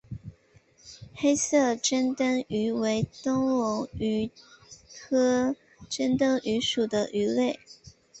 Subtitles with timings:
[1.13, 4.31] 黑色珍灯鱼为灯笼鱼
[4.91, 5.55] 科
[5.87, 7.59] 珍灯鱼属的鱼类。